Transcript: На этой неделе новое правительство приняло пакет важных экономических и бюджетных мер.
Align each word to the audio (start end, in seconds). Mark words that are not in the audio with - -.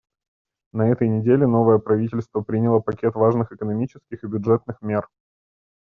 На 0.73 0.89
этой 0.89 1.07
неделе 1.07 1.45
новое 1.45 1.77
правительство 1.77 2.41
приняло 2.41 2.79
пакет 2.79 3.13
важных 3.13 3.51
экономических 3.51 4.23
и 4.23 4.27
бюджетных 4.27 4.81
мер. 4.81 5.07